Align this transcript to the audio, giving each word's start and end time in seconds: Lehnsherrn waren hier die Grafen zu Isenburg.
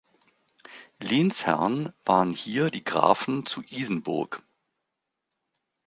Lehnsherrn 0.99 1.93
waren 2.05 2.31
hier 2.33 2.71
die 2.71 2.83
Grafen 2.83 3.45
zu 3.45 3.61
Isenburg. 3.61 4.41